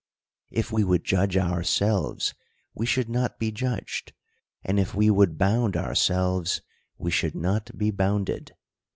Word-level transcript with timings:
If 0.49 0.71
we 0.71 0.83
would 0.83 1.03
judge 1.03 1.37
ourselves, 1.37 2.33
we 2.73 2.87
should 2.87 3.07
not 3.07 3.37
be 3.37 3.51
judged; 3.51 4.13
and 4.63 4.79
if 4.79 4.95
we 4.95 5.11
would 5.11 5.37
bound 5.37 5.77
our 5.77 5.93
selves, 5.93 6.61
we 6.97 7.11
should 7.11 7.35
not 7.35 7.77
be 7.77 7.91
bounded. 7.91 8.55